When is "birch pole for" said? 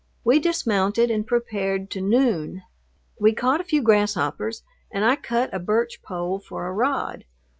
5.59-6.65